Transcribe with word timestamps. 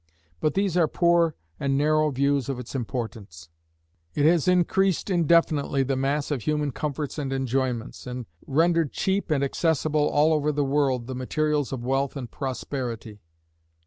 But 0.39 0.55
these 0.55 0.75
are 0.77 0.87
poor 0.87 1.35
and 1.59 1.77
narrow 1.77 2.09
views 2.09 2.49
of 2.49 2.57
its 2.57 2.73
importance. 2.73 3.49
It 4.15 4.25
has 4.25 4.47
increased 4.47 5.11
indefinitely 5.11 5.83
the 5.83 5.95
mass 5.95 6.31
of 6.31 6.41
human 6.41 6.71
comforts 6.71 7.19
and 7.19 7.31
enjoyments, 7.31 8.07
and 8.07 8.25
rendered 8.47 8.91
cheap 8.91 9.29
and 9.29 9.43
accessible, 9.43 10.09
all 10.09 10.33
over 10.33 10.51
the 10.51 10.65
world, 10.65 11.05
the 11.05 11.13
materials 11.13 11.71
of 11.71 11.85
wealth 11.85 12.15
and 12.17 12.31
prosperity. 12.31 13.19